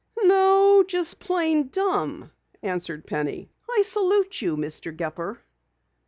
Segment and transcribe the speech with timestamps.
[0.23, 2.31] "No, just plain dumb,"
[2.63, 3.51] answered Penny.
[3.69, 4.97] "I salute you, Mr.
[4.97, 5.39] Gepper."